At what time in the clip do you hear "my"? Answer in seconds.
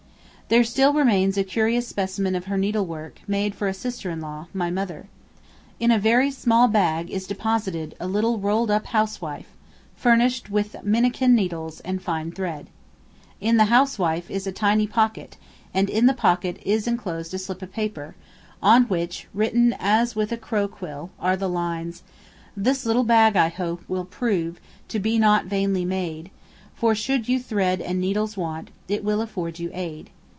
4.53-4.69